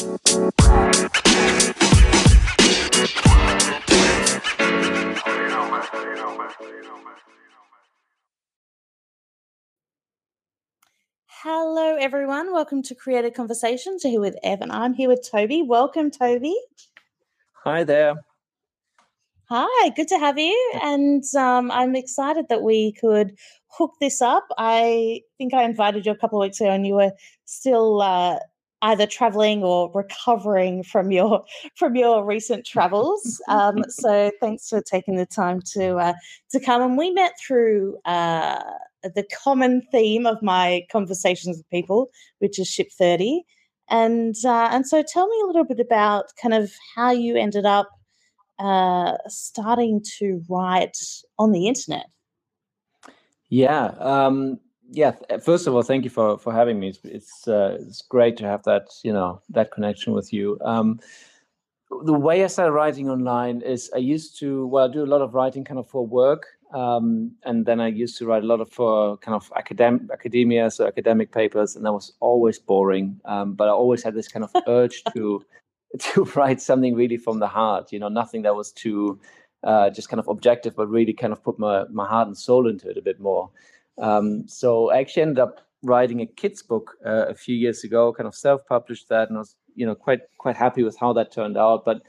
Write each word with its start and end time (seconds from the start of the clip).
Hello, 0.00 0.16
everyone. 12.00 12.50
Welcome 12.50 12.82
to 12.84 12.94
Creative 12.94 13.34
Conversations. 13.34 14.02
You're 14.02 14.12
here 14.12 14.20
with 14.22 14.38
Evan. 14.42 14.70
I'm 14.70 14.94
here 14.94 15.10
with 15.10 15.28
Toby. 15.30 15.60
Welcome, 15.60 16.10
Toby. 16.10 16.56
Hi 17.64 17.84
there. 17.84 18.24
Hi, 19.50 19.88
good 19.90 20.08
to 20.08 20.18
have 20.18 20.38
you. 20.38 20.72
And 20.82 21.24
um, 21.36 21.70
I'm 21.70 21.94
excited 21.94 22.46
that 22.48 22.62
we 22.62 22.92
could 22.92 23.36
hook 23.66 23.92
this 24.00 24.22
up. 24.22 24.46
I 24.56 25.20
think 25.36 25.52
I 25.52 25.64
invited 25.64 26.06
you 26.06 26.12
a 26.12 26.16
couple 26.16 26.40
of 26.40 26.46
weeks 26.46 26.58
ago, 26.58 26.70
and 26.70 26.86
you 26.86 26.94
were 26.94 27.12
still 27.44 28.00
uh, 28.00 28.38
either 28.82 29.06
traveling 29.06 29.62
or 29.62 29.90
recovering 29.94 30.82
from 30.82 31.10
your 31.12 31.44
from 31.76 31.96
your 31.96 32.24
recent 32.24 32.64
travels. 32.66 33.40
Um, 33.48 33.84
so 33.88 34.30
thanks 34.40 34.68
for 34.68 34.80
taking 34.80 35.16
the 35.16 35.26
time 35.26 35.60
to 35.72 35.96
uh, 35.96 36.14
to 36.50 36.60
come. 36.60 36.82
And 36.82 36.96
we 36.96 37.10
met 37.10 37.32
through 37.46 37.98
uh, 38.04 38.62
the 39.02 39.26
common 39.44 39.82
theme 39.92 40.26
of 40.26 40.42
my 40.42 40.86
conversations 40.90 41.58
with 41.58 41.68
people, 41.70 42.10
which 42.38 42.58
is 42.58 42.68
Ship 42.68 42.88
Thirty. 42.98 43.44
And 43.88 44.36
uh, 44.44 44.68
and 44.72 44.86
so 44.86 45.02
tell 45.02 45.26
me 45.26 45.36
a 45.42 45.46
little 45.46 45.64
bit 45.64 45.80
about 45.80 46.26
kind 46.40 46.54
of 46.54 46.72
how 46.94 47.10
you 47.10 47.36
ended 47.36 47.66
up 47.66 47.90
uh, 48.58 49.16
starting 49.26 50.02
to 50.18 50.42
write 50.48 50.96
on 51.38 51.52
the 51.52 51.66
internet. 51.66 52.06
Yeah. 53.48 53.86
Um, 53.98 54.60
yeah. 54.92 55.12
First 55.42 55.66
of 55.66 55.74
all, 55.74 55.82
thank 55.82 56.04
you 56.04 56.10
for 56.10 56.38
for 56.38 56.52
having 56.52 56.80
me. 56.80 56.88
It's 56.88 57.00
it's, 57.04 57.48
uh, 57.48 57.78
it's 57.80 58.02
great 58.02 58.36
to 58.38 58.44
have 58.44 58.62
that 58.64 58.88
you 59.02 59.12
know 59.12 59.40
that 59.50 59.70
connection 59.70 60.12
with 60.12 60.32
you. 60.32 60.58
Um, 60.64 61.00
the 62.04 62.14
way 62.14 62.44
I 62.44 62.46
started 62.46 62.72
writing 62.72 63.08
online 63.08 63.62
is 63.62 63.90
I 63.94 63.98
used 63.98 64.38
to 64.40 64.66
well 64.66 64.88
I 64.88 64.92
do 64.92 65.04
a 65.04 65.06
lot 65.06 65.22
of 65.22 65.34
writing 65.34 65.64
kind 65.64 65.78
of 65.78 65.88
for 65.88 66.06
work, 66.06 66.46
um, 66.74 67.32
and 67.44 67.66
then 67.66 67.80
I 67.80 67.88
used 67.88 68.18
to 68.18 68.26
write 68.26 68.42
a 68.42 68.46
lot 68.46 68.60
of 68.60 68.70
for 68.70 69.16
kind 69.18 69.36
of 69.36 69.52
academic 69.56 70.02
academia, 70.12 70.70
so 70.70 70.86
academic 70.86 71.32
papers, 71.32 71.76
and 71.76 71.84
that 71.84 71.92
was 71.92 72.12
always 72.20 72.58
boring. 72.58 73.20
Um, 73.24 73.54
but 73.54 73.68
I 73.68 73.72
always 73.72 74.02
had 74.02 74.14
this 74.14 74.28
kind 74.28 74.44
of 74.44 74.50
urge 74.66 75.04
to 75.14 75.44
to 75.98 76.24
write 76.34 76.60
something 76.60 76.94
really 76.94 77.16
from 77.16 77.38
the 77.38 77.48
heart. 77.48 77.92
You 77.92 78.00
know, 78.00 78.08
nothing 78.08 78.42
that 78.42 78.56
was 78.56 78.72
too 78.72 79.20
uh, 79.62 79.90
just 79.90 80.08
kind 80.08 80.20
of 80.20 80.28
objective, 80.28 80.74
but 80.74 80.88
really 80.88 81.12
kind 81.12 81.32
of 81.32 81.44
put 81.44 81.60
my 81.60 81.84
my 81.90 82.08
heart 82.08 82.26
and 82.26 82.36
soul 82.36 82.68
into 82.68 82.88
it 82.88 82.96
a 82.96 83.02
bit 83.02 83.20
more. 83.20 83.50
Um, 84.00 84.48
so 84.48 84.90
I 84.90 84.98
actually 84.98 85.22
ended 85.22 85.38
up 85.38 85.60
writing 85.82 86.20
a 86.20 86.26
kids 86.26 86.62
book 86.62 86.96
uh, 87.06 87.26
a 87.28 87.34
few 87.34 87.54
years 87.54 87.84
ago, 87.84 88.12
kind 88.12 88.26
of 88.26 88.34
self-published 88.34 89.08
that, 89.08 89.28
and 89.28 89.36
I 89.36 89.40
was 89.40 89.56
you 89.74 89.86
know 89.86 89.94
quite 89.94 90.20
quite 90.38 90.56
happy 90.56 90.82
with 90.82 90.98
how 90.98 91.12
that 91.14 91.32
turned 91.32 91.56
out. 91.56 91.84
But 91.84 92.02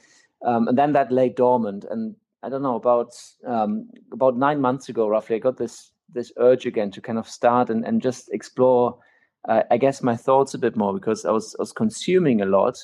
um, 0.45 0.67
and 0.67 0.77
then 0.77 0.93
that 0.93 1.11
lay 1.11 1.29
dormant, 1.29 1.85
and 1.89 2.15
I 2.43 2.49
don't 2.49 2.63
know 2.63 2.75
about 2.75 3.13
um, 3.45 3.89
about 4.11 4.37
nine 4.37 4.61
months 4.61 4.89
ago, 4.89 5.07
roughly, 5.07 5.35
I 5.35 5.39
got 5.39 5.57
this 5.57 5.91
this 6.13 6.31
urge 6.37 6.65
again 6.65 6.91
to 6.91 7.01
kind 7.01 7.17
of 7.17 7.27
start 7.27 7.69
and, 7.69 7.85
and 7.85 8.01
just 8.01 8.31
explore, 8.33 8.97
uh, 9.47 9.63
I 9.71 9.77
guess, 9.77 10.03
my 10.03 10.15
thoughts 10.15 10.53
a 10.53 10.57
bit 10.57 10.75
more 10.75 10.93
because 10.93 11.25
I 11.25 11.31
was 11.31 11.55
I 11.59 11.61
was 11.61 11.73
consuming 11.73 12.41
a 12.41 12.45
lot. 12.45 12.77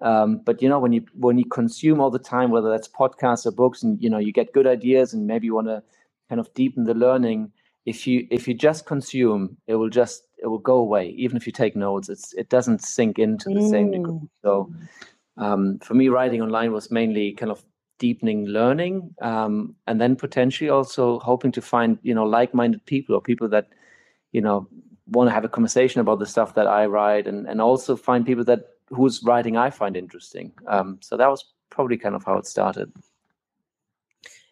Um, 0.00 0.38
but 0.38 0.60
you 0.60 0.68
know, 0.68 0.80
when 0.80 0.92
you 0.92 1.04
when 1.14 1.38
you 1.38 1.44
consume 1.44 2.00
all 2.00 2.10
the 2.10 2.18
time, 2.18 2.50
whether 2.50 2.70
that's 2.70 2.88
podcasts 2.88 3.46
or 3.46 3.52
books, 3.52 3.82
and 3.82 4.02
you 4.02 4.10
know, 4.10 4.18
you 4.18 4.32
get 4.32 4.52
good 4.52 4.66
ideas, 4.66 5.12
and 5.12 5.26
maybe 5.26 5.46
you 5.46 5.54
want 5.54 5.68
to 5.68 5.82
kind 6.28 6.40
of 6.40 6.52
deepen 6.54 6.84
the 6.84 6.94
learning. 6.94 7.52
If 7.84 8.06
you 8.06 8.26
if 8.30 8.46
you 8.46 8.54
just 8.54 8.86
consume, 8.86 9.56
it 9.66 9.74
will 9.74 9.90
just 9.90 10.24
it 10.38 10.46
will 10.46 10.58
go 10.58 10.76
away. 10.76 11.08
Even 11.10 11.36
if 11.36 11.46
you 11.46 11.52
take 11.52 11.76
notes, 11.76 12.08
it's 12.08 12.32
it 12.34 12.48
doesn't 12.48 12.82
sink 12.82 13.18
into 13.18 13.48
the 13.48 13.60
mm. 13.60 13.70
same 13.70 13.90
degree. 13.90 14.12
Mm. 14.12 14.28
So, 14.42 14.72
um, 15.36 15.78
for 15.80 15.94
me, 15.94 16.08
writing 16.08 16.42
online 16.42 16.72
was 16.72 16.90
mainly 16.90 17.32
kind 17.32 17.50
of 17.50 17.64
deepening 17.98 18.46
learning, 18.46 19.14
um, 19.20 19.74
and 19.86 20.00
then 20.00 20.16
potentially 20.16 20.70
also 20.70 21.18
hoping 21.20 21.52
to 21.52 21.62
find 21.62 21.98
you 22.02 22.14
know 22.14 22.24
like-minded 22.24 22.84
people 22.86 23.14
or 23.14 23.20
people 23.20 23.48
that 23.48 23.68
you 24.32 24.40
know 24.40 24.68
want 25.08 25.28
to 25.28 25.34
have 25.34 25.44
a 25.44 25.48
conversation 25.48 26.00
about 26.00 26.18
the 26.18 26.26
stuff 26.26 26.54
that 26.54 26.66
I 26.66 26.86
write, 26.86 27.26
and 27.26 27.48
and 27.48 27.60
also 27.60 27.96
find 27.96 28.24
people 28.24 28.44
that 28.44 28.60
whose 28.90 29.22
writing 29.24 29.56
I 29.56 29.70
find 29.70 29.96
interesting. 29.96 30.52
Um, 30.66 30.98
so 31.00 31.16
that 31.16 31.28
was 31.28 31.44
probably 31.70 31.96
kind 31.96 32.14
of 32.14 32.24
how 32.24 32.36
it 32.38 32.46
started. 32.46 32.92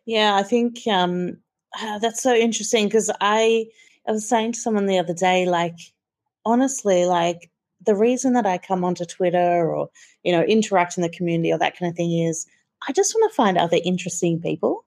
Yeah, 0.07 0.35
I 0.37 0.43
think 0.43 0.87
um, 0.89 1.37
uh, 1.79 1.99
that's 1.99 2.23
so 2.23 2.35
interesting 2.35 2.87
because 2.87 3.11
I 3.21 3.67
I 4.09 4.13
was 4.13 4.29
saying 4.29 4.53
to 4.53 4.61
someone 4.61 4.87
the 4.87 4.99
other 4.99 5.15
day, 5.15 5.47
like 5.47 5.79
honestly, 6.45 7.05
like 7.07 7.51
the 7.85 7.95
reason 7.95 8.33
that 8.35 8.47
I 8.47 8.59
come 8.59 8.85
onto 8.85 9.05
Twitter 9.05 9.75
or 9.75 9.91
you 10.23 10.33
know 10.33 10.43
interact 10.43 10.97
in 10.97 11.03
the 11.03 11.09
community 11.09 11.53
or 11.53 11.59
that 11.59 11.79
kind 11.79 11.91
of 11.91 11.97
thing 11.97 12.13
is 12.13 12.47
I 12.89 12.93
just 12.93 13.15
want 13.15 13.31
to 13.31 13.37
find 13.37 13.59
other 13.59 13.79
interesting 13.85 14.41
people, 14.41 14.85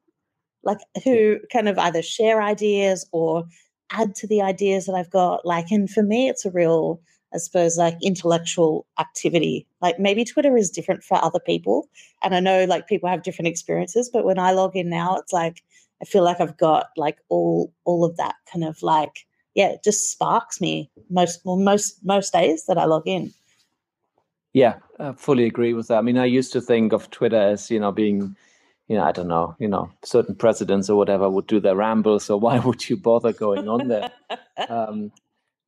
like 0.64 0.80
who 1.04 1.40
kind 1.52 1.70
of 1.70 1.78
either 1.78 2.02
share 2.02 2.42
ideas 2.42 3.08
or 3.12 3.46
add 3.92 4.16
to 4.16 4.28
the 4.28 4.42
ideas 4.42 4.86
that 4.86 4.96
I've 4.96 5.12
got. 5.12 5.46
Like, 5.46 5.72
and 5.72 5.90
for 5.90 6.04
me, 6.04 6.30
it's 6.30 6.46
a 6.46 6.52
real 6.52 7.02
I 7.34 7.38
suppose, 7.38 7.78
like 7.78 7.98
intellectual 8.02 8.86
activity. 9.00 9.66
Like 9.82 10.00
maybe 10.00 10.24
Twitter 10.24 10.56
is 10.56 10.70
different 10.70 11.04
for 11.04 11.24
other 11.24 11.40
people. 11.40 11.90
And 12.22 12.36
I 12.36 12.40
know 12.40 12.66
like 12.66 12.88
people 12.88 13.10
have 13.10 13.24
different 13.24 13.48
experiences, 13.48 14.10
but 14.12 14.26
when 14.26 14.38
I 14.38 14.52
log 14.52 14.76
in 14.76 14.90
now, 14.90 15.18
it's 15.18 15.34
like 15.34 15.64
I 16.04 16.06
feel 16.06 16.24
like 16.24 16.42
I've 16.42 16.58
got 16.58 16.88
like 16.98 17.20
all 17.30 17.74
all 17.86 18.04
of 18.04 18.18
that 18.18 18.36
kind 18.52 18.66
of 18.66 18.84
like, 18.84 19.26
yeah, 19.56 19.70
it 19.70 19.86
just 19.86 20.12
sparks 20.12 20.60
me 20.60 20.92
most 21.10 21.40
well, 21.46 21.56
most 21.56 22.04
most 22.04 22.34
days 22.34 22.66
that 22.68 22.78
I 22.78 22.84
log 22.84 23.04
in. 23.06 23.34
Yeah, 24.52 24.76
I 25.00 25.14
fully 25.14 25.46
agree 25.46 25.74
with 25.74 25.88
that. 25.88 26.00
I 26.00 26.02
mean, 26.02 26.18
I 26.18 26.26
used 26.26 26.52
to 26.54 26.62
think 26.62 26.92
of 26.92 27.10
Twitter 27.10 27.42
as, 27.42 27.72
you 27.72 27.80
know, 27.80 27.94
being 27.94 28.36
you 28.90 28.98
know, 28.98 29.04
I 29.06 29.14
don't 29.14 29.30
know, 29.30 29.56
you 29.60 29.70
know, 29.70 29.90
certain 30.04 30.36
presidents 30.36 30.90
or 30.90 30.98
whatever 30.98 31.30
would 31.30 31.48
do 31.48 31.62
their 31.62 31.76
rambles. 31.76 32.26
So 32.26 32.36
why 32.36 32.60
would 32.66 32.90
you 32.90 32.98
bother 32.98 33.32
going 33.32 33.70
on 33.70 33.88
there? 33.88 34.12
um, 34.70 35.14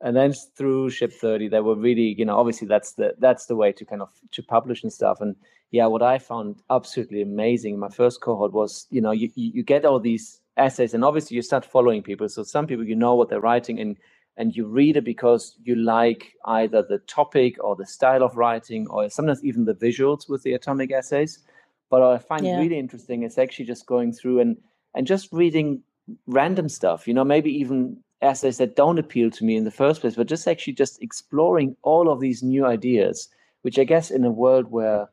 and 0.02 0.16
then 0.16 0.34
through 0.58 0.90
ship 0.90 1.12
30 1.12 1.48
they 1.48 1.62
were 1.62 1.76
really 1.76 2.16
you 2.18 2.26
know 2.26 2.38
obviously 2.38 2.68
that's 2.68 2.94
the 2.94 3.16
that's 3.20 3.46
the 3.46 3.56
way 3.56 3.72
to 3.72 3.86
kind 3.86 4.02
of 4.02 4.10
to 4.32 4.44
publish 4.44 4.84
and 4.84 4.92
stuff. 4.92 5.22
And 5.22 5.36
yeah 5.72 5.88
what 5.88 6.04
i 6.04 6.20
found 6.20 6.62
absolutely 6.70 7.22
amazing 7.22 7.74
in 7.74 7.80
my 7.80 7.90
first 7.90 8.22
cohort 8.22 8.54
was 8.54 8.88
you 8.92 9.02
know 9.02 9.12
you, 9.12 9.30
you 9.36 9.64
get 9.64 9.84
all 9.84 10.00
these 10.00 10.40
essays 10.58 10.94
and 10.94 11.04
obviously 11.04 11.36
you 11.36 11.42
start 11.42 11.66
following 11.66 12.02
people. 12.02 12.30
So 12.30 12.44
some 12.44 12.68
people 12.68 12.86
you 12.86 12.96
know 12.96 13.16
what 13.16 13.30
they're 13.30 13.42
writing 13.42 13.80
and 13.80 13.98
and 14.38 14.56
you 14.56 14.66
read 14.66 14.98
it 14.98 15.06
because 15.06 15.56
you 15.64 15.76
like 15.76 16.34
either 16.46 16.84
the 16.84 16.98
topic 17.00 17.56
or 17.64 17.76
the 17.76 17.86
style 17.86 18.22
of 18.22 18.36
writing 18.36 18.86
or 18.90 19.10
sometimes 19.10 19.44
even 19.46 19.64
the 19.64 19.74
visuals 19.74 20.28
with 20.30 20.44
the 20.44 20.54
atomic 20.54 20.92
essays. 20.92 21.40
But 21.90 22.02
what 22.02 22.12
i 22.14 22.18
find 22.18 22.46
yeah. 22.46 22.60
really 22.60 22.80
interesting 22.80 23.24
is 23.24 23.38
actually 23.38 23.66
just 23.66 23.86
going 23.86 24.12
through 24.12 24.40
and 24.40 24.58
and 24.94 25.08
just 25.08 25.32
reading 25.32 25.82
random 26.28 26.70
stuff 26.70 27.08
you 27.08 27.14
know 27.14 27.24
maybe 27.24 27.52
even 27.52 27.98
essays 28.26 28.58
that 28.58 28.76
don't 28.76 29.00
appeal 29.00 29.32
to 29.32 29.46
me 29.46 29.56
in 29.56 29.64
the 29.64 29.72
first 29.72 30.02
place, 30.02 30.16
but 30.16 30.28
just 30.28 30.48
actually 30.48 30.74
just 30.74 31.02
exploring 31.02 31.76
all 31.84 32.10
of 32.10 32.20
these 32.20 32.44
new 32.44 32.66
ideas, 32.66 33.30
which 33.62 33.80
I 33.80 33.84
guess 33.84 34.12
in 34.12 34.26
a 34.26 34.32
world 34.32 34.72
where 34.72 35.10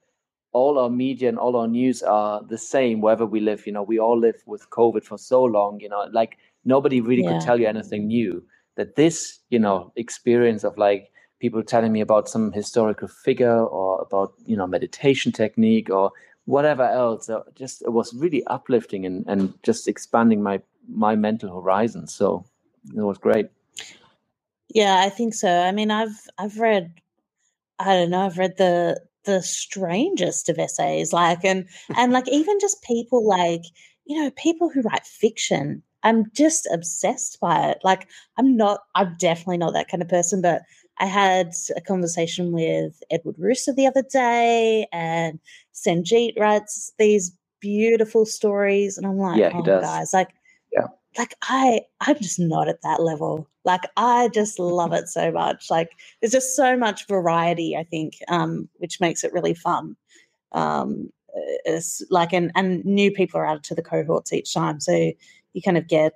all 0.53 0.79
our 0.79 0.91
media 0.91 1.29
and 1.29 1.39
all 1.39 1.57
our 1.57 1.69
news 1.69 2.03
are 2.03 2.43
the 2.49 2.59
same 2.59 3.01
wherever 3.01 3.25
we 3.25 3.41
live, 3.41 3.67
you 3.67 3.73
know, 3.73 3.83
we 3.83 3.99
all 3.99 4.19
live 4.19 4.43
with 4.47 4.69
COVID 4.71 5.05
for 5.05 5.19
so 5.19 5.43
long, 5.43 5.81
you 5.81 5.89
know, 5.89 6.09
like 6.13 6.39
nobody 6.65 7.01
really 7.01 7.23
yeah. 7.23 7.33
could 7.33 7.41
tell 7.41 7.59
you 7.59 7.67
anything 7.67 8.07
new. 8.07 8.43
That 8.77 8.97
this, 8.97 9.39
you 9.51 9.59
know, 9.59 9.93
experience 9.97 10.65
of 10.65 10.79
like 10.79 11.11
people 11.41 11.63
telling 11.63 11.93
me 11.93 12.01
about 12.01 12.29
some 12.29 12.53
historical 12.53 13.09
figure 13.09 13.65
or 13.65 14.01
about, 14.01 14.35
you 14.47 14.57
know, 14.57 14.67
meditation 14.67 15.33
technique 15.33 15.91
or 15.91 16.11
whatever 16.45 16.85
else, 16.85 17.29
uh, 17.29 17.41
just 17.55 17.83
it 17.83 17.93
was 17.93 18.15
really 18.15 18.45
uplifting 18.47 19.07
and, 19.07 19.25
and 19.27 19.53
just 19.63 19.89
expanding 19.89 20.43
my 20.43 20.61
my 20.89 21.15
mental 21.15 21.55
horizon. 21.55 22.07
So 22.07 22.45
it 22.85 23.03
was 23.03 23.19
great. 23.19 23.47
Yeah, 24.75 25.03
I 25.05 25.11
think 25.11 25.35
so. 25.35 25.49
I 25.49 25.73
mean, 25.73 25.91
I've 25.91 26.17
I've 26.39 26.59
read, 26.59 26.95
I 27.79 27.95
don't 27.95 28.11
know, 28.11 28.27
I've 28.27 28.39
read 28.39 28.57
the 28.57 29.01
the 29.25 29.43
strangest 29.43 30.49
of 30.49 30.59
essays, 30.59 31.13
like 31.13 31.45
and 31.45 31.69
and 31.97 32.13
like 32.13 32.29
even 32.29 32.59
just 32.61 32.83
people 32.83 33.27
like 33.27 33.63
you 34.07 34.21
know 34.21 34.31
people 34.37 34.69
who 34.69 34.83
write 34.83 35.07
fiction. 35.07 35.83
I'm 36.05 36.31
just 36.33 36.67
obsessed 36.73 37.39
by 37.41 37.71
it. 37.71 37.79
Like 37.85 38.09
I'm 38.37 38.57
not, 38.57 38.81
I'm 38.97 39.15
definitely 39.21 39.59
not 39.59 39.73
that 39.75 39.89
kind 39.89 40.03
of 40.03 40.09
person, 40.09 40.43
but 40.43 40.63
I 40.99 41.07
had 41.07 41.53
a 41.77 41.81
conversation 41.81 42.51
with 42.53 43.01
Edward 43.11 43.37
Rooser 43.39 43.73
the 43.73 43.87
other 43.87 44.03
day, 44.03 44.87
and 44.93 45.39
Sanjeet 45.75 46.39
writes 46.41 46.93
these 46.99 47.37
beautiful 47.61 48.27
stories, 48.27 48.99
and 48.99 49.07
I'm 49.07 49.19
like, 49.19 49.39
yeah, 49.39 49.53
oh, 49.55 49.63
does. 49.63 49.85
guys, 49.85 50.13
like, 50.13 50.31
yeah 50.73 50.89
like 51.19 51.35
I 51.43 51.83
I'm 52.01 52.19
just 52.19 52.39
not 52.39 52.69
at 52.69 52.83
that 52.83 53.03
level. 53.03 53.49
Like 53.65 53.83
I 53.97 54.29
just 54.29 54.59
love 54.59 54.93
it 54.93 55.09
so 55.09 55.33
much. 55.33 55.71
Like 55.71 55.91
there's 56.21 56.33
just 56.33 56.57
so 56.57 56.77
much 56.77 57.07
variety, 57.07 57.77
I 57.77 57.85
think, 57.85 58.15
um, 58.29 58.69
which 58.79 59.01
makes 59.01 59.25
it 59.25 59.33
really 59.33 59.55
fun. 59.55 59.97
Um, 60.53 61.11
it's 61.65 62.03
like 62.11 62.33
and 62.33 62.51
and 62.55 62.85
new 62.85 63.11
people 63.11 63.41
are 63.41 63.47
added 63.47 63.65
to 63.65 63.75
the 63.75 63.83
cohorts 63.83 64.33
each 64.33 64.53
time. 64.55 64.81
So 64.81 65.13
you 65.53 65.63
kind 65.63 65.79
of 65.79 65.89
get 65.89 66.15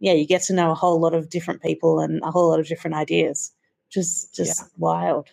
yeah, 0.00 0.12
you 0.12 0.26
get 0.26 0.42
to 0.44 0.54
know 0.54 0.70
a 0.70 0.74
whole 0.74 0.98
lot 1.00 1.14
of 1.14 1.28
different 1.28 1.62
people 1.62 2.00
and 2.00 2.20
a 2.22 2.30
whole 2.30 2.48
lot 2.48 2.60
of 2.60 2.66
different 2.66 2.96
ideas. 2.96 3.52
Just 3.90 4.34
just 4.34 4.60
yeah. 4.60 4.68
wild. 4.78 5.28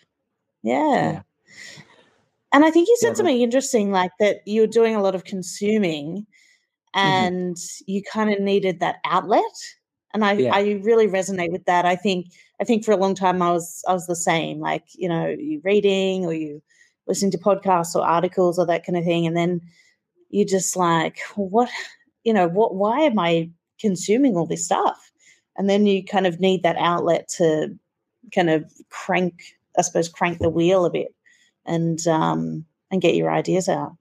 Yeah. 0.64 0.96
yeah. 0.96 1.22
And 2.54 2.66
I 2.66 2.72
think 2.72 2.88
you 2.88 2.98
said 3.00 3.10
yeah, 3.10 3.14
something 3.16 3.42
interesting, 3.42 3.92
like 3.92 4.12
that 4.20 4.38
you're 4.46 4.68
doing 4.68 4.96
a 4.96 5.02
lot 5.02 5.16
of 5.16 5.24
consuming. 5.24 6.26
And 6.94 7.56
mm-hmm. 7.56 7.84
you 7.92 8.02
kind 8.04 8.32
of 8.32 8.40
needed 8.40 8.80
that 8.80 8.98
outlet. 9.06 9.44
And 10.14 10.24
I, 10.24 10.34
yeah. 10.34 10.56
I 10.56 10.82
really 10.84 11.08
resonate 11.08 11.52
with 11.52 11.66
that. 11.66 11.86
I 11.86 11.96
think 11.96 12.28
I 12.60 12.64
think 12.64 12.84
for 12.84 12.92
a 12.92 12.98
long 12.98 13.14
time 13.14 13.42
I 13.42 13.52
was 13.52 13.84
I 13.88 13.94
was 13.94 14.08
the 14.08 14.16
same. 14.16 14.60
Like, 14.60 14.86
you 14.96 15.10
know, 15.10 15.28
you 15.28 15.62
reading 15.64 16.26
or 16.26 16.34
you 16.34 16.62
listening 17.08 17.32
to 17.32 17.38
podcasts 17.38 17.96
or 17.96 18.06
articles 18.06 18.58
or 18.58 18.66
that 18.66 18.86
kind 18.86 18.98
of 18.98 19.04
thing. 19.04 19.28
And 19.28 19.36
then 19.36 19.62
you 20.30 20.46
just 20.46 20.76
like, 20.76 21.20
what 21.36 21.70
you 22.24 22.34
know, 22.34 22.48
what 22.48 22.76
why 22.76 23.02
am 23.02 23.20
I 23.20 23.52
consuming 23.80 24.36
all 24.36 24.48
this 24.48 24.66
stuff? 24.66 25.12
And 25.56 25.70
then 25.70 25.86
you 25.86 26.04
kind 26.04 26.28
of 26.28 26.40
need 26.40 26.64
that 26.64 26.78
outlet 26.78 27.28
to 27.38 27.76
kind 28.34 28.50
of 28.50 28.72
crank, 28.90 29.34
I 29.78 29.82
suppose, 29.82 30.10
crank 30.10 30.40
the 30.40 30.50
wheel 30.50 30.86
a 30.86 30.90
bit 30.90 31.14
and 31.66 32.06
um, 32.08 32.66
and 32.92 33.02
get 33.02 33.16
your 33.16 33.32
ideas 33.32 33.70
out. 33.70 33.96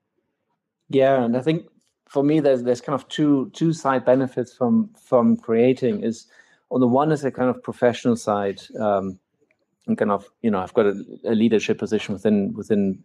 Yeah, 0.88 1.22
and 1.22 1.36
I 1.36 1.40
think 1.40 1.66
for 2.08 2.22
me, 2.22 2.40
there's 2.40 2.62
there's 2.62 2.80
kind 2.80 2.94
of 2.94 3.06
two 3.08 3.50
two 3.54 3.72
side 3.72 4.04
benefits 4.04 4.54
from 4.54 4.90
from 5.00 5.36
creating. 5.36 6.02
Is 6.02 6.26
on 6.70 6.80
the 6.80 6.88
one 6.88 7.12
is 7.12 7.24
a 7.24 7.30
kind 7.30 7.50
of 7.50 7.62
professional 7.62 8.16
side. 8.16 8.60
Um, 8.78 9.18
and 9.86 9.96
kind 9.96 10.10
of 10.10 10.28
you 10.42 10.50
know 10.50 10.58
I've 10.58 10.74
got 10.74 10.86
a, 10.86 11.04
a 11.24 11.34
leadership 11.34 11.78
position 11.78 12.12
within 12.12 12.52
within 12.54 13.04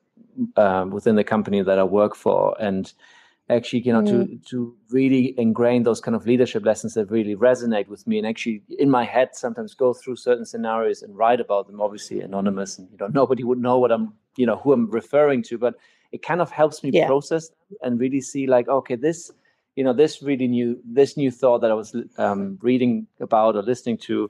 uh, 0.56 0.86
within 0.90 1.16
the 1.16 1.24
company 1.24 1.62
that 1.62 1.78
I 1.78 1.84
work 1.84 2.16
for, 2.16 2.56
and 2.60 2.92
actually 3.50 3.82
you 3.82 3.94
know 3.94 4.02
mm. 4.02 4.08
to 4.08 4.50
to 4.50 4.76
really 4.90 5.36
ingrain 5.38 5.84
those 5.84 6.00
kind 6.00 6.16
of 6.16 6.26
leadership 6.26 6.66
lessons 6.66 6.94
that 6.94 7.12
really 7.12 7.36
resonate 7.36 7.88
with 7.88 8.08
me 8.08 8.18
and 8.18 8.26
actually 8.26 8.64
in 8.80 8.90
my 8.90 9.04
head 9.04 9.30
sometimes 9.34 9.74
go 9.74 9.94
through 9.94 10.16
certain 10.16 10.46
scenarios 10.46 11.02
and 11.02 11.18
write 11.18 11.40
about 11.40 11.68
them 11.68 11.82
obviously 11.82 12.22
anonymous 12.22 12.78
and 12.78 12.90
you 12.92 12.98
know 13.00 13.08
nobody 13.08 13.44
would 13.44 13.60
know 13.60 13.78
what 13.78 13.92
i'm 13.92 14.14
you 14.38 14.46
know 14.46 14.56
who 14.58 14.72
i'm 14.72 14.90
referring 14.90 15.44
to 15.44 15.58
but 15.58 15.76
it 16.12 16.22
kind 16.22 16.42
of 16.42 16.52
helps 16.52 16.84
me 16.84 16.92
yeah. 16.94 17.08
process 17.08 17.52
and 17.82 18.00
really 18.00 18.22
see 18.22 18.48
like 18.48 18.68
okay 18.68 18.96
this 18.96 19.32
you 19.76 19.84
know 19.84 19.94
this 19.94 20.22
really 20.22 20.48
new 20.48 20.80
this 20.86 21.18
new 21.18 21.32
thought 21.32 21.62
that 21.62 21.72
i 21.72 21.74
was 21.74 21.96
um, 22.18 22.58
reading 22.62 23.08
about 23.20 23.56
or 23.56 23.62
listening 23.62 23.98
to 23.98 24.30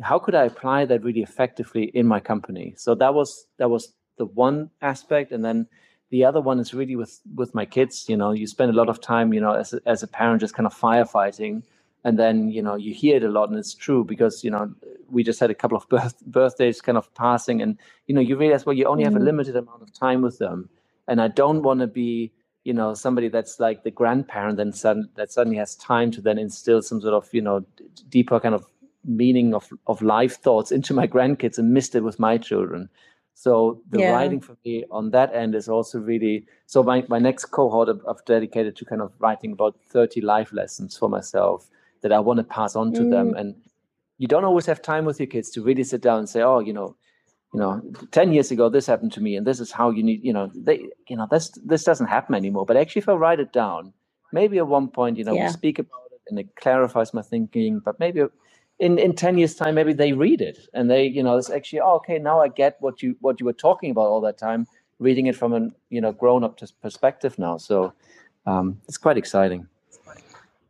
how 0.00 0.18
could 0.18 0.34
i 0.34 0.44
apply 0.44 0.84
that 0.84 1.02
really 1.04 1.22
effectively 1.22 1.84
in 1.94 2.06
my 2.06 2.20
company 2.20 2.74
so 2.76 2.94
that 2.94 3.14
was 3.14 3.46
that 3.58 3.70
was 3.70 3.92
the 4.18 4.26
one 4.26 4.70
aspect 4.82 5.32
and 5.32 5.44
then 5.44 5.66
the 6.10 6.24
other 6.24 6.40
one 6.40 6.58
is 6.58 6.74
really 6.74 6.96
with 6.96 7.20
with 7.34 7.54
my 7.54 7.64
kids 7.64 8.06
you 8.08 8.16
know 8.16 8.32
you 8.32 8.46
spend 8.46 8.70
a 8.70 8.74
lot 8.74 8.88
of 8.88 9.00
time 9.00 9.32
you 9.32 9.40
know 9.40 9.52
as 9.52 9.72
a, 9.72 9.80
as 9.86 10.02
a 10.02 10.08
parent 10.08 10.40
just 10.40 10.54
kind 10.54 10.66
of 10.66 10.74
firefighting 10.74 11.62
and 12.04 12.18
then 12.18 12.48
you 12.48 12.62
know 12.62 12.74
you 12.74 12.92
hear 12.92 13.16
it 13.16 13.22
a 13.22 13.28
lot 13.28 13.48
and 13.48 13.58
it's 13.58 13.74
true 13.74 14.04
because 14.04 14.42
you 14.42 14.50
know 14.50 14.72
we 15.10 15.22
just 15.22 15.40
had 15.40 15.50
a 15.50 15.54
couple 15.54 15.76
of 15.76 15.88
birth, 15.88 16.20
birthdays 16.26 16.80
kind 16.80 16.98
of 16.98 17.12
passing 17.14 17.62
and 17.62 17.78
you 18.06 18.14
know 18.14 18.20
you 18.20 18.36
realize 18.36 18.66
well 18.66 18.76
you 18.76 18.84
only 18.86 19.04
have 19.04 19.16
a 19.16 19.20
mm. 19.20 19.24
limited 19.24 19.56
amount 19.56 19.82
of 19.82 19.92
time 19.92 20.22
with 20.22 20.38
them 20.38 20.68
and 21.10 21.20
i 21.20 21.28
don't 21.28 21.62
want 21.62 21.80
to 21.80 21.86
be 21.86 22.32
you 22.64 22.72
know 22.72 22.94
somebody 22.94 23.28
that's 23.28 23.60
like 23.60 23.82
the 23.82 23.90
grandparent 23.90 24.56
then 24.56 24.72
sudden, 24.72 25.08
that 25.16 25.30
suddenly 25.30 25.58
has 25.58 25.76
time 25.76 26.10
to 26.10 26.22
then 26.22 26.38
instill 26.38 26.80
some 26.80 27.00
sort 27.00 27.14
of 27.14 27.28
you 27.32 27.42
know 27.42 27.64
deeper 28.08 28.40
kind 28.40 28.54
of 28.54 28.64
meaning 29.04 29.54
of 29.54 29.68
of 29.86 30.00
life 30.00 30.36
thoughts 30.36 30.70
into 30.70 30.94
my 30.94 31.06
grandkids 31.06 31.58
and 31.58 31.74
missed 31.74 31.94
it 31.94 32.04
with 32.04 32.18
my 32.18 32.38
children 32.38 32.88
so 33.34 33.80
the 33.90 34.00
yeah. 34.00 34.12
writing 34.12 34.40
for 34.40 34.56
me 34.64 34.84
on 34.90 35.10
that 35.10 35.34
end 35.34 35.54
is 35.54 35.68
also 35.68 35.98
really 35.98 36.46
so 36.66 36.82
my, 36.82 37.04
my 37.08 37.18
next 37.18 37.46
cohort 37.46 37.88
I've, 37.88 38.02
I've 38.08 38.24
dedicated 38.24 38.76
to 38.76 38.84
kind 38.84 39.02
of 39.02 39.12
writing 39.18 39.52
about 39.52 39.76
30 39.88 40.20
life 40.20 40.52
lessons 40.52 40.96
for 40.96 41.08
myself 41.08 41.70
that 42.02 42.12
I 42.12 42.20
want 42.20 42.38
to 42.38 42.44
pass 42.44 42.76
on 42.76 42.92
to 42.94 43.02
mm. 43.02 43.10
them. 43.10 43.34
And 43.34 43.54
you 44.18 44.28
don't 44.28 44.44
always 44.44 44.66
have 44.66 44.82
time 44.82 45.04
with 45.04 45.20
your 45.20 45.26
kids 45.26 45.50
to 45.50 45.62
really 45.62 45.84
sit 45.84 46.00
down 46.02 46.18
and 46.18 46.28
say, 46.28 46.42
oh, 46.42 46.60
you 46.60 46.72
know, 46.72 46.96
you 47.52 47.60
know, 47.60 47.82
10 48.12 48.32
years 48.32 48.50
ago 48.50 48.68
this 48.68 48.86
happened 48.86 49.12
to 49.12 49.20
me 49.20 49.36
and 49.36 49.46
this 49.46 49.60
is 49.60 49.72
how 49.72 49.90
you 49.90 50.02
need, 50.02 50.24
you 50.24 50.32
know, 50.32 50.50
they 50.54 50.88
you 51.08 51.16
know, 51.16 51.26
this 51.30 51.50
this 51.64 51.84
doesn't 51.84 52.06
happen 52.06 52.34
anymore. 52.34 52.66
But 52.66 52.76
actually 52.76 53.00
if 53.00 53.08
I 53.08 53.14
write 53.14 53.40
it 53.40 53.52
down, 53.52 53.92
maybe 54.32 54.58
at 54.58 54.68
one 54.68 54.88
point, 54.88 55.16
you 55.16 55.24
know, 55.24 55.34
yeah. 55.34 55.46
we 55.46 55.52
speak 55.52 55.78
about 55.78 56.08
it 56.12 56.20
and 56.28 56.38
it 56.38 56.54
clarifies 56.56 57.12
my 57.12 57.22
thinking, 57.22 57.80
but 57.80 57.98
maybe 57.98 58.22
in 58.80 58.98
in 58.98 59.14
10 59.14 59.38
years 59.38 59.54
time 59.54 59.74
maybe 59.74 59.92
they 59.92 60.12
read 60.12 60.40
it 60.40 60.58
and 60.74 60.90
they 60.90 61.04
you 61.04 61.22
know 61.22 61.36
it's 61.36 61.50
actually 61.50 61.80
oh, 61.80 61.96
okay 61.96 62.18
now 62.18 62.40
i 62.40 62.48
get 62.48 62.76
what 62.80 63.02
you 63.02 63.14
what 63.20 63.38
you 63.38 63.46
were 63.46 63.52
talking 63.52 63.90
about 63.90 64.06
all 64.06 64.20
that 64.20 64.38
time 64.38 64.66
reading 64.98 65.26
it 65.26 65.36
from 65.36 65.52
a 65.52 65.68
you 65.90 66.00
know 66.00 66.12
grown 66.12 66.42
up 66.42 66.58
perspective 66.82 67.38
now 67.38 67.56
so 67.56 67.92
um, 68.46 68.80
it's 68.88 68.96
quite 68.96 69.18
exciting 69.18 69.66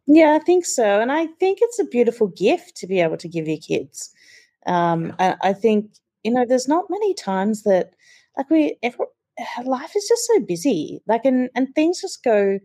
yeah 0.06 0.35
i 0.35 0.44
think 0.44 0.67
so 0.67 1.00
and 1.00 1.12
i 1.12 1.26
think 1.38 1.59
it's 1.62 1.79
a 1.79 1.85
beautiful 1.85 2.26
gift 2.26 2.76
to 2.76 2.87
be 2.87 3.00
able 3.00 3.17
to 3.17 3.29
give 3.29 3.47
your 3.47 3.59
kids 3.59 4.12
um, 4.67 5.15
I, 5.19 5.37
I, 5.43 5.53
think 5.55 5.91
you 6.25 6.31
know 6.31 6.44
there's 6.46 6.69
not 6.69 6.90
many 6.90 7.14
times 7.14 7.62
that 7.62 7.90
like 8.37 8.49
we 8.50 8.76
ever, 8.82 9.06
life 9.64 9.96
is 9.96 10.06
just 10.08 10.26
so 10.26 10.40
busy 10.40 11.00
like 11.06 11.25
and 11.25 11.50
and 11.55 11.75
things 11.75 12.00
just 12.00 12.22
go 12.22 12.58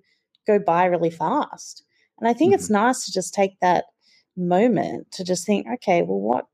go 0.48 0.60
by 0.60 0.86
really 0.86 1.10
fast 1.10 1.84
and 2.20 2.28
i 2.28 2.34
think 2.34 2.50
mm-hmm. 2.50 2.60
it's 2.60 2.70
nice 2.70 3.06
to 3.06 3.12
just 3.12 3.34
take 3.34 3.60
that 3.60 3.86
moment 4.38 5.12
to 5.12 5.24
just 5.24 5.46
think, 5.46 5.68
okay, 5.76 6.02
well, 6.02 6.20
what, 6.20 6.48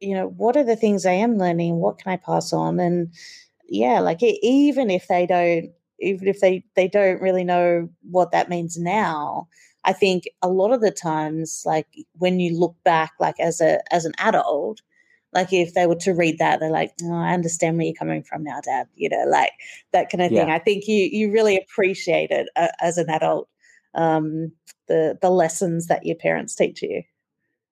you 0.00 0.14
know, 0.14 0.28
what 0.28 0.56
are 0.56 0.64
the 0.64 0.76
things 0.76 1.06
I 1.06 1.12
am 1.12 1.38
learning? 1.38 1.76
What 1.76 1.98
can 1.98 2.12
I 2.12 2.16
pass 2.16 2.52
on? 2.52 2.80
And 2.80 3.12
yeah, 3.68 4.00
like 4.00 4.22
even 4.22 4.90
if 4.90 5.08
they 5.08 5.26
don't, 5.26 5.70
even 6.00 6.26
if 6.26 6.40
they 6.40 6.64
they 6.74 6.88
don't 6.88 7.22
really 7.22 7.44
know 7.44 7.88
what 8.10 8.32
that 8.32 8.48
means 8.48 8.76
now, 8.76 9.48
I 9.84 9.92
think 9.92 10.24
a 10.42 10.48
lot 10.48 10.72
of 10.72 10.80
the 10.80 10.90
times, 10.90 11.62
like 11.64 11.86
when 12.18 12.40
you 12.40 12.58
look 12.58 12.76
back, 12.84 13.12
like 13.20 13.38
as 13.38 13.60
a 13.60 13.80
as 13.92 14.04
an 14.04 14.12
adult, 14.18 14.80
like 15.32 15.52
if 15.52 15.74
they 15.74 15.86
were 15.86 15.96
to 15.96 16.12
read 16.12 16.38
that, 16.38 16.60
they're 16.60 16.70
like, 16.70 16.92
"Oh, 17.02 17.14
I 17.14 17.32
understand 17.32 17.76
where 17.76 17.86
you're 17.86 17.94
coming 17.94 18.22
from 18.22 18.42
now, 18.44 18.60
Dad." 18.62 18.86
You 18.94 19.08
know, 19.08 19.24
like 19.28 19.50
that 19.92 20.10
kind 20.10 20.22
of 20.22 20.32
yeah. 20.32 20.40
thing. 20.40 20.50
I 20.50 20.58
think 20.58 20.86
you 20.86 21.08
you 21.10 21.32
really 21.32 21.56
appreciate 21.56 22.30
it 22.30 22.48
uh, 22.56 22.68
as 22.80 22.98
an 22.98 23.08
adult 23.08 23.48
um, 23.94 24.52
the 24.88 25.18
the 25.20 25.30
lessons 25.30 25.86
that 25.86 26.04
your 26.04 26.16
parents 26.16 26.54
teach 26.54 26.82
you. 26.82 27.02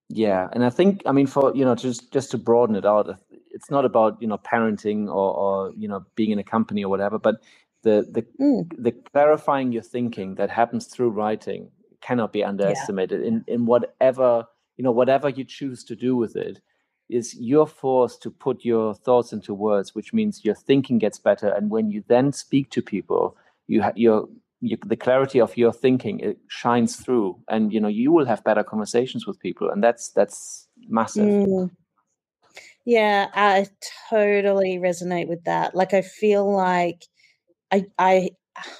Yeah, 0.08 0.48
and 0.52 0.64
I 0.64 0.70
think 0.70 1.02
I 1.06 1.12
mean 1.12 1.26
for 1.26 1.54
you 1.54 1.64
know 1.64 1.74
just 1.74 2.12
just 2.12 2.30
to 2.32 2.38
broaden 2.38 2.76
it 2.76 2.86
out, 2.86 3.16
it's 3.50 3.70
not 3.70 3.84
about 3.84 4.20
you 4.20 4.28
know 4.28 4.38
parenting 4.38 5.06
or 5.06 5.34
or 5.34 5.72
you 5.76 5.88
know 5.88 6.04
being 6.16 6.30
in 6.30 6.38
a 6.38 6.44
company 6.44 6.84
or 6.84 6.88
whatever, 6.88 7.18
but 7.18 7.36
the 7.82 8.06
the 8.10 8.22
mm. 8.42 8.66
the 8.76 8.92
clarifying 8.92 9.72
your 9.72 9.82
thinking 9.82 10.34
that 10.36 10.50
happens 10.50 10.86
through 10.86 11.10
writing 11.10 11.70
cannot 12.00 12.32
be 12.32 12.42
underestimated 12.42 13.20
yeah. 13.20 13.28
in 13.28 13.44
in 13.46 13.66
whatever 13.66 14.44
you 14.76 14.84
know 14.84 14.90
whatever 14.90 15.28
you 15.28 15.44
choose 15.44 15.84
to 15.84 15.94
do 15.94 16.16
with 16.16 16.36
it 16.36 16.60
is 17.10 17.34
you're 17.34 17.66
forced 17.66 18.22
to 18.22 18.30
put 18.30 18.64
your 18.64 18.94
thoughts 18.94 19.32
into 19.32 19.52
words 19.52 19.94
which 19.94 20.12
means 20.12 20.44
your 20.44 20.54
thinking 20.54 20.98
gets 20.98 21.18
better. 21.18 21.48
And 21.48 21.70
when 21.70 21.90
you 21.90 22.04
then 22.08 22.32
speak 22.32 22.70
to 22.70 22.82
people 22.82 23.36
you 23.66 23.82
ha- 23.82 23.92
you're 23.94 24.28
you, 24.62 24.76
the 24.84 24.96
clarity 24.96 25.40
of 25.40 25.56
your 25.56 25.72
thinking 25.72 26.20
it 26.20 26.38
shines 26.48 26.96
through. 26.96 27.38
And 27.48 27.72
you 27.72 27.80
know 27.80 27.88
you 27.88 28.12
will 28.12 28.26
have 28.26 28.44
better 28.44 28.62
conversations 28.62 29.26
with 29.26 29.40
people. 29.40 29.70
And 29.70 29.82
that's 29.82 30.10
that's 30.10 30.68
massive. 30.88 31.26
Mm. 31.26 31.70
yeah 32.84 33.28
i 33.34 33.66
totally 34.08 34.78
resonate 34.78 35.28
with 35.28 35.44
that. 35.44 35.74
Like 35.74 35.94
i 35.94 36.02
feel 36.02 36.50
like 36.50 37.06
i 37.70 37.86
i 37.98 38.30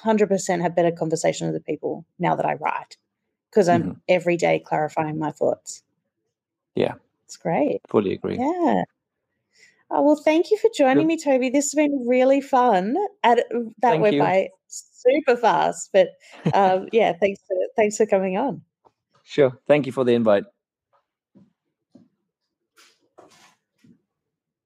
100% 0.03 0.61
have 0.61 0.75
better 0.75 0.91
conversations 0.91 1.53
with 1.53 1.65
people 1.65 2.05
now 2.19 2.35
that 2.35 2.45
i 2.45 2.53
write 2.55 2.97
because 3.49 3.67
i'm 3.69 3.81
mm-hmm. 3.81 3.91
every 4.07 4.37
day 4.37 4.59
clarifying 4.59 5.17
my 5.17 5.31
thoughts. 5.31 5.83
Yeah 6.75 6.95
it's 7.31 7.37
great 7.37 7.79
fully 7.89 8.13
agree 8.13 8.37
yeah 8.37 8.83
Oh, 9.93 10.01
well, 10.03 10.15
thank 10.15 10.51
you 10.51 10.57
for 10.57 10.69
joining 10.75 11.05
me, 11.05 11.21
Toby. 11.21 11.49
This 11.49 11.65
has 11.65 11.73
been 11.73 12.05
really 12.07 12.39
fun. 12.39 12.95
At, 13.23 13.39
that 13.39 13.75
thank 13.81 14.01
went 14.01 14.15
you. 14.15 14.21
by 14.21 14.47
super 14.67 15.35
fast, 15.35 15.89
but 15.91 16.07
um, 16.53 16.87
yeah, 16.93 17.11
thanks 17.19 17.41
for, 17.45 17.57
thanks 17.75 17.97
for 17.97 18.05
coming 18.05 18.37
on. 18.37 18.61
Sure. 19.23 19.59
Thank 19.67 19.85
you 19.85 19.91
for 19.91 20.05
the 20.05 20.13
invite. 20.13 20.45